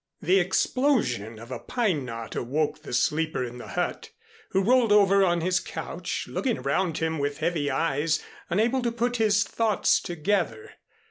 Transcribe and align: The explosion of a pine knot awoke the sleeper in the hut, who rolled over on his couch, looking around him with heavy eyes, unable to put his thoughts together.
The 0.19 0.39
explosion 0.39 1.37
of 1.37 1.51
a 1.51 1.59
pine 1.59 2.05
knot 2.05 2.35
awoke 2.35 2.81
the 2.81 2.91
sleeper 2.91 3.43
in 3.43 3.59
the 3.59 3.67
hut, 3.67 4.09
who 4.49 4.63
rolled 4.63 4.91
over 4.91 5.23
on 5.23 5.41
his 5.41 5.59
couch, 5.59 6.25
looking 6.27 6.57
around 6.57 6.97
him 6.97 7.19
with 7.19 7.37
heavy 7.37 7.69
eyes, 7.69 8.19
unable 8.49 8.81
to 8.81 8.91
put 8.91 9.17
his 9.17 9.43
thoughts 9.43 9.99
together. 9.99 10.71